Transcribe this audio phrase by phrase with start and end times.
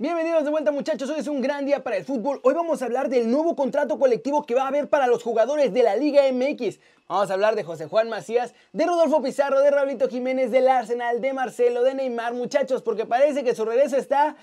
[0.00, 2.40] Bienvenidos de vuelta muchachos, hoy es un gran día para el fútbol.
[2.42, 5.74] Hoy vamos a hablar del nuevo contrato colectivo que va a haber para los jugadores
[5.74, 6.78] de la Liga MX.
[7.06, 11.20] Vamos a hablar de José Juan Macías, de Rodolfo Pizarro, de Raulito Jiménez, del Arsenal,
[11.20, 14.36] de Marcelo, de Neymar, muchachos, porque parece que su regreso está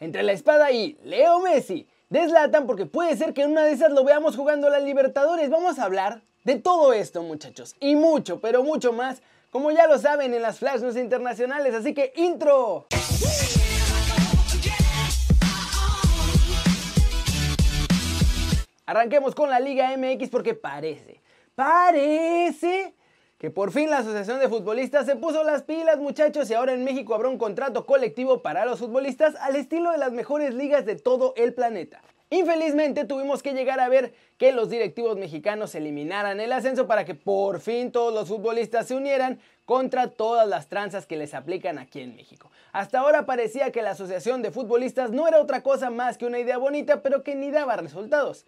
[0.00, 1.88] entre la espada y Leo Messi.
[2.10, 5.48] Deslatan porque puede ser que en una de esas lo veamos jugando a la Libertadores.
[5.48, 9.98] Vamos a hablar de todo esto muchachos y mucho, pero mucho más, como ya lo
[9.98, 11.72] saben en las Flash internacionales.
[11.72, 12.86] Así que intro.
[18.90, 21.20] Arranquemos con la Liga MX porque parece,
[21.54, 22.92] parece
[23.38, 26.82] que por fin la Asociación de Futbolistas se puso las pilas muchachos y ahora en
[26.82, 30.96] México habrá un contrato colectivo para los futbolistas al estilo de las mejores ligas de
[30.96, 32.02] todo el planeta.
[32.30, 37.14] Infelizmente tuvimos que llegar a ver que los directivos mexicanos eliminaran el ascenso para que
[37.14, 42.00] por fin todos los futbolistas se unieran contra todas las tranzas que les aplican aquí
[42.00, 42.50] en México.
[42.72, 46.40] Hasta ahora parecía que la Asociación de Futbolistas no era otra cosa más que una
[46.40, 48.46] idea bonita pero que ni daba resultados.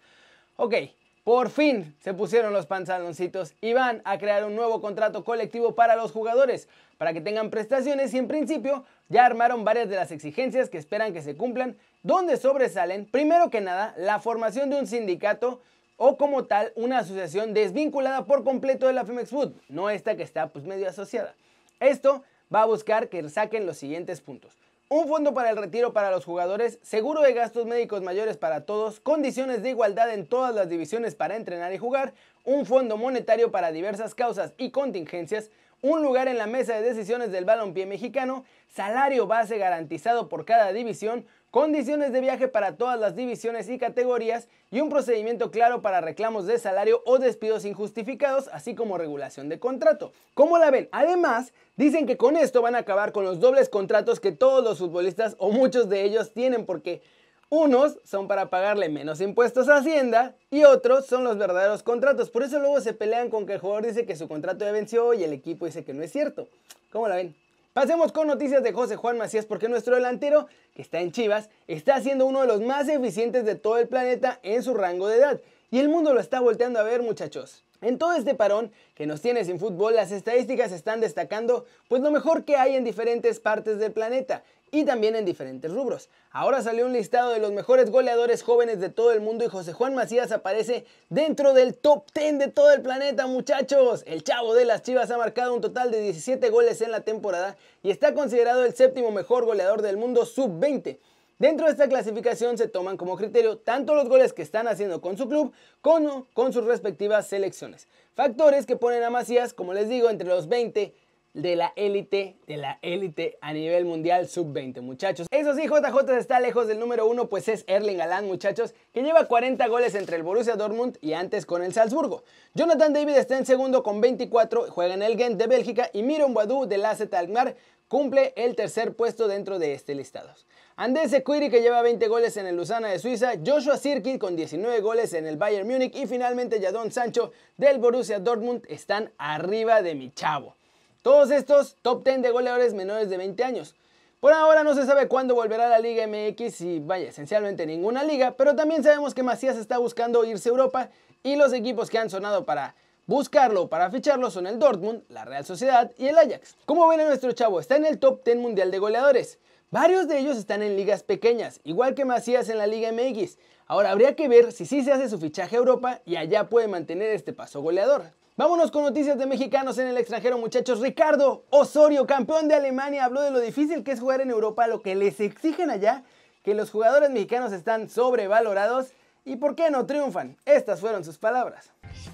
[0.55, 0.75] Ok,
[1.23, 5.95] por fin se pusieron los pantaloncitos y van a crear un nuevo contrato colectivo para
[5.95, 10.69] los jugadores, para que tengan prestaciones y en principio ya armaron varias de las exigencias
[10.69, 15.59] que esperan que se cumplan, donde sobresalen, primero que nada, la formación de un sindicato
[15.97, 20.23] o como tal una asociación desvinculada por completo de la Femex Food, no esta que
[20.23, 21.33] está pues medio asociada.
[21.79, 22.23] Esto
[22.53, 26.23] va a buscar que saquen los siguientes puntos un fondo para el retiro para los
[26.23, 31.15] jugadores, seguro de gastos médicos mayores para todos, condiciones de igualdad en todas las divisiones
[31.15, 35.49] para entrenar y jugar, un fondo monetario para diversas causas y contingencias,
[35.81, 40.71] un lugar en la mesa de decisiones del balompié mexicano, salario base garantizado por cada
[40.71, 46.01] división, condiciones de viaje para todas las divisiones y categorías y un procedimiento claro para
[46.01, 50.13] reclamos de salario o despidos injustificados, así como regulación de contrato.
[50.33, 50.89] ¿Cómo la ven?
[50.91, 54.79] Además, dicen que con esto van a acabar con los dobles contratos que todos los
[54.79, 57.03] futbolistas o muchos de ellos tienen porque
[57.49, 62.31] unos son para pagarle menos impuestos a Hacienda y otros son los verdaderos contratos.
[62.31, 65.13] Por eso luego se pelean con que el jugador dice que su contrato ya venció
[65.13, 66.47] y el equipo dice que no es cierto.
[66.91, 67.42] ¿Cómo la ven?
[67.73, 70.45] Pasemos con noticias de José Juan Macías porque nuestro delantero,
[70.75, 74.39] que está en Chivas, está siendo uno de los más eficientes de todo el planeta
[74.43, 75.41] en su rango de edad.
[75.71, 77.63] Y el mundo lo está volteando a ver muchachos.
[77.81, 82.11] En todo este parón que nos tiene sin fútbol, las estadísticas están destacando pues lo
[82.11, 86.09] mejor que hay en diferentes partes del planeta y también en diferentes rubros.
[86.31, 89.71] Ahora salió un listado de los mejores goleadores jóvenes de todo el mundo y José
[89.71, 94.03] Juan Macías aparece dentro del top 10 de todo el planeta, muchachos.
[94.07, 97.55] El chavo de las Chivas ha marcado un total de 17 goles en la temporada
[97.83, 100.97] y está considerado el séptimo mejor goleador del mundo sub-20.
[101.37, 105.17] Dentro de esta clasificación se toman como criterio tanto los goles que están haciendo con
[105.17, 107.87] su club como con sus respectivas selecciones.
[108.15, 110.95] Factores que ponen a Macías, como les digo, entre los 20
[111.33, 115.27] de la élite, de la élite a nivel mundial sub-20, muchachos.
[115.31, 119.25] Eso sí, JJ está lejos del número uno, pues es Erling Haaland, muchachos, que lleva
[119.25, 122.23] 40 goles entre el Borussia Dortmund y antes con el Salzburgo.
[122.53, 126.33] Jonathan David está en segundo con 24, juega en el Gent de Bélgica y Miron
[126.33, 127.55] Boadou del AZ Alkmaar
[127.87, 130.33] cumple el tercer puesto dentro de este listado.
[130.75, 134.81] Andrés Sequiri que lleva 20 goles en el Lusana de Suiza, Joshua Sirkin con 19
[134.81, 139.93] goles en el Bayern Múnich y finalmente Jadon Sancho del Borussia Dortmund están arriba de
[139.93, 140.55] mi chavo.
[141.03, 143.75] Todos estos top 10 de goleadores menores de 20 años.
[144.21, 148.05] Por ahora no se sabe cuándo volverá a la Liga MX y vaya, esencialmente ninguna
[148.05, 150.91] liga, pero también sabemos que Macías está buscando irse a Europa
[151.21, 152.75] y los equipos que han sonado para
[153.05, 156.55] buscarlo, para ficharlo son el Dortmund, la Real Sociedad y el Ajax.
[156.65, 159.39] Como ven a nuestro chavo, está en el top 10 mundial de goleadores.
[159.71, 163.37] Varios de ellos están en ligas pequeñas, igual que Macías en la Liga MX.
[163.67, 166.69] Ahora habría que ver si sí se hace su fichaje a Europa y allá puede
[166.69, 168.13] mantener este paso goleador.
[168.35, 170.79] Vámonos con noticias de mexicanos en el extranjero, muchachos.
[170.79, 174.81] Ricardo Osorio, campeón de Alemania, habló de lo difícil que es jugar en Europa, lo
[174.81, 176.03] que les exigen allá,
[176.41, 178.87] que los jugadores mexicanos están sobrevalorados
[179.23, 180.35] y por qué no triunfan.
[180.45, 181.69] Estas fueron sus palabras.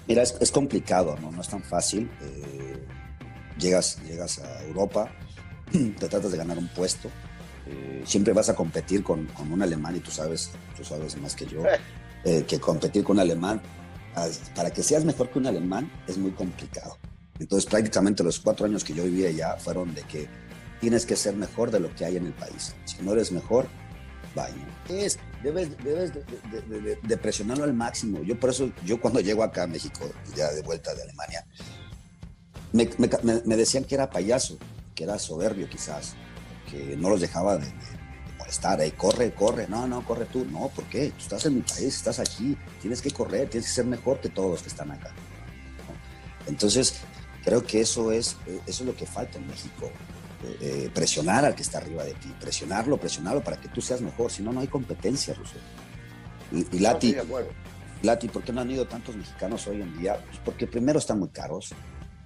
[0.06, 1.30] Mira, es, complicado, ¿no?
[1.30, 2.10] no es tan fácil.
[2.20, 2.86] Eh,
[3.58, 5.10] llegas, llegas a Europa,
[5.72, 7.08] te tratas de ganar un puesto,
[7.66, 11.34] eh, siempre vas a competir con, con, un alemán y tú sabes, tú sabes más
[11.34, 11.62] que yo,
[12.24, 13.62] eh, que competir con un alemán
[14.54, 16.96] para que seas mejor que un alemán es muy complicado.
[17.38, 20.28] Entonces prácticamente los cuatro años que yo viví allá fueron de que
[20.80, 22.74] tienes que ser mejor de lo que hay en el país.
[22.84, 23.66] Si no eres mejor,
[24.34, 24.54] vaya.
[24.88, 26.12] Es, debes, debes
[27.02, 28.22] de, presionarlo al máximo.
[28.22, 31.46] Yo por eso, yo cuando llego acá a México, ya de vuelta de Alemania,
[32.72, 32.88] me,
[33.44, 34.58] me decían que era payaso,
[34.94, 36.14] que era soberbio quizás,
[36.70, 37.66] que no los dejaba de,
[38.50, 41.10] estar ahí, corre, corre, no, no, corre tú, no, ¿por qué?
[41.10, 44.28] Tú estás en mi país, estás aquí, tienes que correr, tienes que ser mejor que
[44.28, 45.10] todos los que están acá.
[46.46, 46.96] Entonces,
[47.44, 48.36] creo que eso es,
[48.66, 49.90] eso es lo que falta en México.
[50.60, 54.30] eh, presionar al que está arriba de ti, presionarlo, presionarlo para que tú seas mejor,
[54.30, 55.56] si no, no hay competencia, Russo.
[56.50, 57.14] Y, Lati,
[58.02, 60.16] Lati, ¿por qué no han ido tantos mexicanos hoy en día?
[60.24, 61.74] Pues porque primero están muy caros,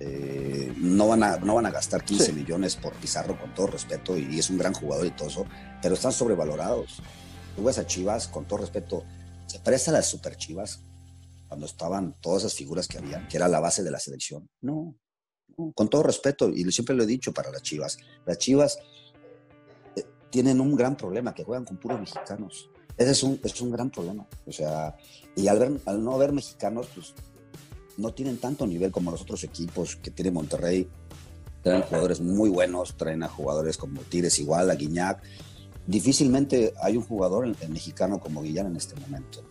[0.01, 4.17] eh, no, van a, no van a gastar 15 millones por Pizarro, con todo respeto,
[4.19, 5.47] y es un gran jugador y todo eso,
[5.81, 7.01] pero están sobrevalorados.
[7.57, 9.05] Tú ves a Chivas, con todo respeto,
[9.47, 10.81] se presta a las super Chivas
[11.49, 14.49] cuando estaban todas esas figuras que había, que era la base de la selección.
[14.61, 14.97] No,
[15.75, 18.79] con todo respeto, y siempre lo he dicho para las Chivas, las Chivas
[19.95, 22.71] eh, tienen un gran problema, que juegan con puros mexicanos.
[22.97, 24.27] Ese es un, es un gran problema.
[24.47, 24.97] O sea,
[25.37, 27.15] y al, ver, al no haber mexicanos, pues
[27.97, 30.89] no tienen tanto nivel como los otros equipos que tiene Monterrey.
[31.63, 35.23] Traen jugadores muy buenos, traen a jugadores como Tires igual, a Guiñac.
[35.87, 39.43] Difícilmente hay un jugador mexicano como Guillán en este momento.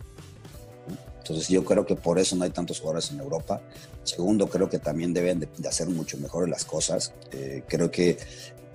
[1.18, 3.62] Entonces yo creo que por eso no hay tantos jugadores en Europa.
[4.02, 7.14] Segundo, creo que también deben de, hacer mucho mejor las cosas.
[7.32, 8.18] Eh, creo que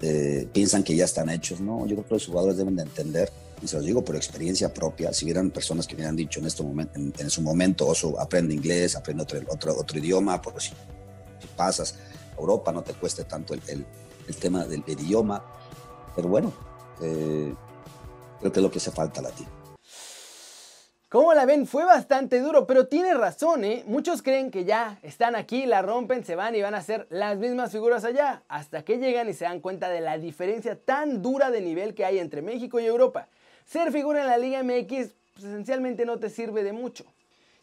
[0.02, 1.62] eh, piensan que ya están hechos.
[1.62, 4.74] No, yo creo que los jugadores deben de entender, y se los digo por experiencia
[4.74, 8.20] propia, si vieran personas que me han dicho en, este momento, en, su momento, Oso,
[8.20, 10.74] aprende inglés, aprende otro, otro, otro idioma, porque si,
[11.56, 11.96] pasas
[12.36, 15.44] a Europa no te cueste tanto el, el, tema del idioma.
[16.16, 16.54] Pero bueno,
[17.02, 17.54] eh,
[18.40, 19.48] creo que es lo que hace falta a la tía.
[21.10, 23.84] Como la ven, fue bastante duro, pero tiene razón, ¿eh?
[23.88, 27.36] Muchos creen que ya están aquí, la rompen, se van y van a ser las
[27.40, 31.50] mismas figuras allá, hasta que llegan y se dan cuenta de la diferencia tan dura
[31.50, 33.28] de nivel que hay entre México y Europa.
[33.70, 37.06] Ser figura en la Liga MX pues, esencialmente no te sirve de mucho.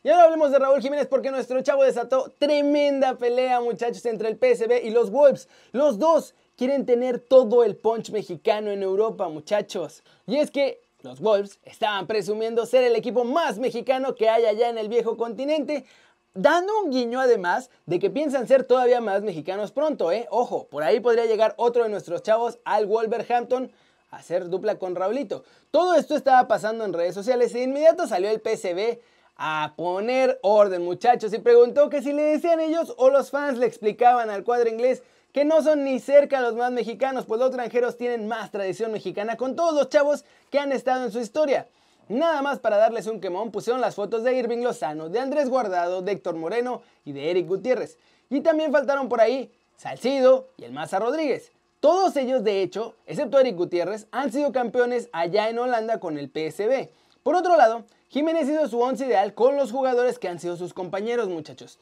[0.04, 4.36] Y ahora hablemos de Raúl Jiménez porque nuestro chavo desató tremenda pelea, muchachos, entre el
[4.36, 5.48] PSB y los Wolves.
[5.72, 10.04] Los dos quieren tener todo el punch mexicano en Europa, muchachos.
[10.28, 14.70] Y es que los Wolves estaban presumiendo ser el equipo más mexicano que hay allá
[14.70, 15.86] en el viejo continente,
[16.34, 20.28] dando un guiño además de que piensan ser todavía más mexicanos pronto, ¿eh?
[20.30, 23.72] Ojo, por ahí podría llegar otro de nuestros chavos al Wolverhampton
[24.10, 25.44] hacer dupla con Raulito.
[25.70, 29.00] Todo esto estaba pasando en redes sociales e de inmediato salió el PCB
[29.36, 33.66] a poner orden, muchachos, y preguntó que si le decían ellos o los fans le
[33.66, 37.98] explicaban al cuadro inglés que no son ni cerca los más mexicanos, pues los extranjeros
[37.98, 41.68] tienen más tradición mexicana con todos los chavos que han estado en su historia.
[42.08, 46.00] Nada más para darles un quemón, pusieron las fotos de Irving Lozano, de Andrés Guardado,
[46.00, 47.98] de Héctor Moreno y de Eric Gutiérrez.
[48.30, 51.52] Y también faltaron por ahí Salcido y el Maza Rodríguez.
[51.86, 56.28] Todos ellos, de hecho, excepto Eric Gutiérrez, han sido campeones allá en Holanda con el
[56.28, 56.88] PSB.
[57.22, 60.74] Por otro lado, Jiménez hizo su once ideal con los jugadores que han sido sus
[60.74, 61.78] compañeros, muchachos.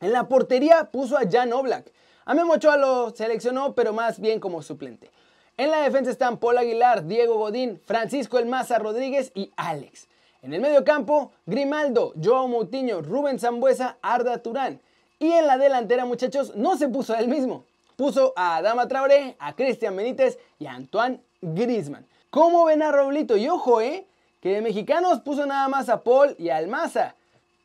[0.00, 1.92] En la portería puso a Jan Oblak,
[2.24, 5.10] a Memo Ochoa lo seleccionó, pero más bien como suplente.
[5.58, 10.08] En la defensa están Paul Aguilar, Diego Godín, Francisco El Maza Rodríguez y Alex.
[10.40, 14.80] En el medio campo, Grimaldo, Joao Moutinho, Rubén Zambuesa, Arda Turán.
[15.18, 17.66] Y en la delantera, muchachos, no se puso él mismo.
[17.96, 22.06] Puso a Adama Traoré, a Cristian Benítez y a Antoine Grisman.
[22.30, 23.36] ¿Cómo ven a Roblito?
[23.36, 24.06] Y ojo, ¿eh?
[24.40, 27.14] Que de mexicanos puso nada más a Paul y a Almaza.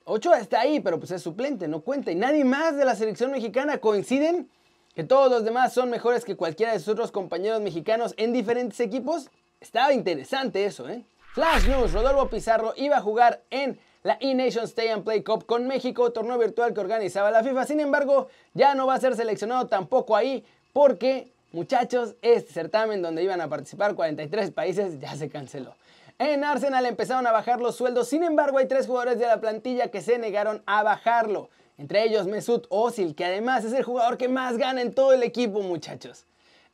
[0.03, 2.12] Ochoa está ahí, pero pues es suplente, no cuenta.
[2.12, 4.50] Y nadie más de la selección mexicana coinciden
[4.94, 8.80] que todos los demás son mejores que cualquiera de sus otros compañeros mexicanos en diferentes
[8.80, 9.30] equipos.
[9.59, 11.03] Estaba interesante eso, ¿eh?
[11.33, 15.68] Flash News, Rodolfo Pizarro iba a jugar en la E-Nation Stay and Play Cup con
[15.68, 17.65] México, torneo virtual que organizaba la FIFA.
[17.65, 23.21] Sin embargo, ya no va a ser seleccionado tampoco ahí porque, muchachos, este certamen donde
[23.21, 25.75] iban a participar 43 países ya se canceló.
[26.19, 29.92] En Arsenal empezaron a bajar los sueldos, sin embargo hay tres jugadores de la plantilla
[29.92, 31.49] que se negaron a bajarlo.
[31.78, 35.21] Entre ellos Mesut Özil, que además es el jugador que más gana en todo el
[35.21, 36.23] equipo, muchachos.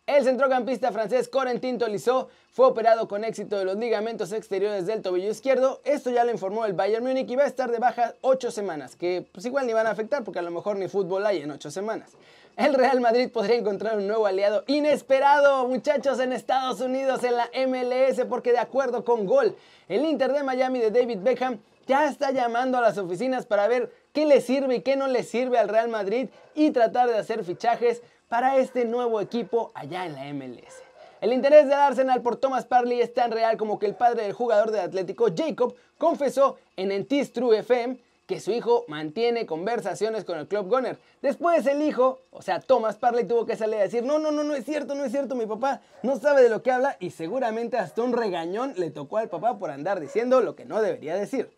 [0.06, 5.32] El centrocampista francés Corentin Tolisso fue operado con éxito de los ligamentos exteriores del tobillo
[5.32, 5.80] izquierdo.
[5.86, 8.98] Esto ya lo informó el Bayern Múnich y va a estar de baja 8 semanas,
[8.98, 11.52] que pues igual ni van a afectar porque a lo mejor ni fútbol hay en
[11.52, 12.18] 8 semanas
[12.58, 17.50] el Real Madrid podría encontrar un nuevo aliado inesperado, muchachos, en Estados Unidos, en la
[17.68, 19.56] MLS, porque de acuerdo con Gol,
[19.90, 23.92] el Inter de Miami de David Beckham ya está llamando a las oficinas para ver
[24.14, 27.44] qué le sirve y qué no le sirve al Real Madrid y tratar de hacer
[27.44, 28.02] fichajes
[28.34, 30.82] para este nuevo equipo allá en la MLS.
[31.22, 34.34] El interés del Arsenal por Thomas Parley es tan real como que el padre del
[34.34, 40.40] jugador del Atlético, Jacob, confesó en Entis True FM que su hijo mantiene conversaciones con
[40.40, 40.98] el Club Gunner.
[41.22, 44.44] Después el hijo, o sea, Thomas Parley tuvo que salir a decir, no, no, no,
[44.44, 47.12] no es cierto, no es cierto, mi papá no sabe de lo que habla y
[47.12, 51.16] seguramente hasta un regañón le tocó al papá por andar diciendo lo que no debería
[51.16, 51.52] decir.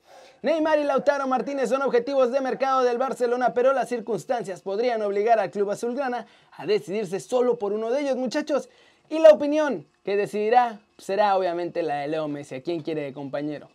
[0.45, 5.39] Neymar y Lautaro Martínez son objetivos de mercado del Barcelona, pero las circunstancias podrían obligar
[5.39, 8.69] al club azulgrana a decidirse solo por uno de ellos, muchachos.
[9.09, 13.11] Y la opinión que decidirá será obviamente la de Leo Messi, a quien quiere de
[13.11, 13.69] compañero.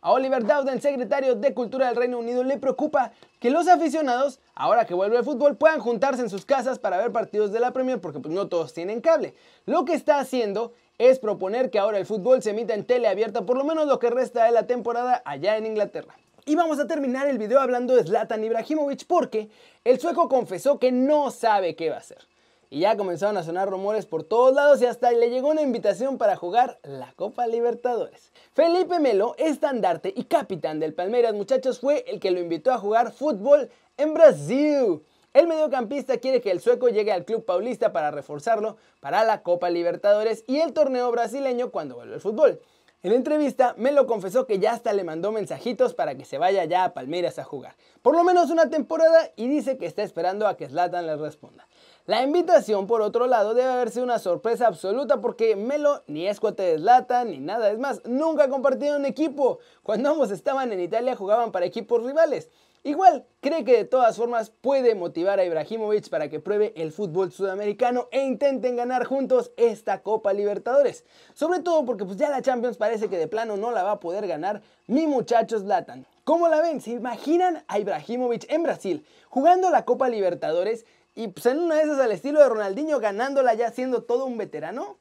[0.00, 4.86] A Oliver Dowden, secretario de Cultura del Reino Unido, le preocupa que los aficionados, ahora
[4.86, 8.00] que vuelve el fútbol, puedan juntarse en sus casas para ver partidos de la Premier
[8.00, 9.34] porque pues, no todos tienen cable.
[9.66, 13.46] Lo que está haciendo es proponer que ahora el fútbol se emita en tele abierta
[13.46, 16.14] por lo menos lo que resta de la temporada allá en Inglaterra.
[16.44, 19.48] Y vamos a terminar el video hablando de Zlatan Ibrahimovic porque
[19.84, 22.26] el sueco confesó que no sabe qué va a hacer.
[22.70, 26.18] Y ya comenzaron a sonar rumores por todos lados y hasta le llegó una invitación
[26.18, 28.32] para jugar la Copa Libertadores.
[28.52, 33.12] Felipe Melo, estandarte y capitán del Palmeiras, muchachos, fue el que lo invitó a jugar
[33.12, 35.02] fútbol en Brasil.
[35.38, 39.70] El mediocampista quiere que el sueco llegue al club paulista para reforzarlo para la Copa
[39.70, 42.60] Libertadores y el torneo brasileño cuando vuelva el fútbol.
[43.04, 46.82] En entrevista, Melo confesó que ya hasta le mandó mensajitos para que se vaya ya
[46.82, 50.56] a Palmeiras a jugar, por lo menos una temporada, y dice que está esperando a
[50.56, 51.68] que Zlatan le responda.
[52.06, 56.64] La invitación, por otro lado, debe haberse una sorpresa absoluta porque Melo ni es cuate
[56.64, 59.60] de Zlatan ni nada, es más, nunca compartieron equipo.
[59.84, 62.48] Cuando ambos estaban en Italia jugaban para equipos rivales.
[62.84, 67.32] Igual, cree que de todas formas puede motivar a Ibrahimovic para que pruebe el fútbol
[67.32, 71.04] sudamericano e intenten ganar juntos esta Copa Libertadores.
[71.34, 74.00] Sobre todo porque pues ya la Champions parece que de plano no la va a
[74.00, 76.06] poder ganar mi muchacho Zlatan.
[76.24, 76.80] ¿Cómo la ven?
[76.80, 81.82] ¿Se imaginan a Ibrahimovic en Brasil jugando la Copa Libertadores y pues en una de
[81.82, 84.98] esas al estilo de Ronaldinho ganándola ya siendo todo un veterano?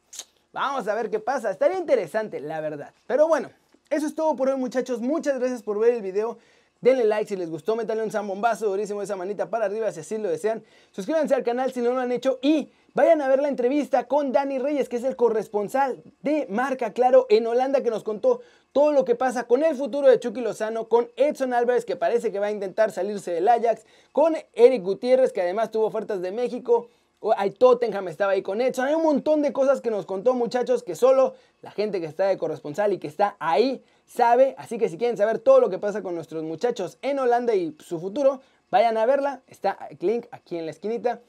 [0.52, 1.52] Vamos a ver qué pasa.
[1.52, 2.92] Estaría interesante, la verdad.
[3.06, 3.52] Pero bueno,
[3.90, 5.00] eso es todo por hoy muchachos.
[5.00, 6.40] Muchas gracias por ver el video.
[6.82, 10.18] Denle like si les gustó, métanle un zambombazo durísimo esa manita para arriba si así
[10.18, 10.64] lo desean.
[10.92, 14.32] Suscríbanse al canal si no lo han hecho y vayan a ver la entrevista con
[14.32, 18.42] Dani Reyes, que es el corresponsal de Marca Claro en Holanda, que nos contó
[18.72, 22.32] todo lo que pasa con el futuro de Chucky Lozano, con Edson Álvarez, que parece
[22.32, 26.32] que va a intentar salirse del Ajax, con Eric Gutiérrez, que además tuvo ofertas de
[26.32, 26.90] México.
[27.36, 28.86] Hay Tottenham estaba ahí con Edson.
[28.86, 32.26] Hay un montón de cosas que nos contó, muchachos, que solo la gente que está
[32.26, 34.56] de corresponsal y que está ahí sabe.
[34.58, 37.76] Así que si quieren saber todo lo que pasa con nuestros muchachos en Holanda y
[37.80, 39.42] su futuro, vayan a verla.
[39.48, 41.20] Está el link aquí en la esquinita.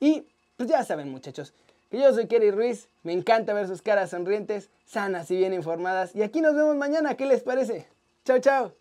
[0.00, 0.24] Y
[0.56, 1.54] pues ya saben, muchachos,
[1.90, 2.88] que yo soy Kerry Ruiz.
[3.02, 6.14] Me encanta ver sus caras sonrientes, sanas y bien informadas.
[6.14, 7.16] Y aquí nos vemos mañana.
[7.16, 7.86] ¿Qué les parece?
[8.24, 8.77] Chao, chao.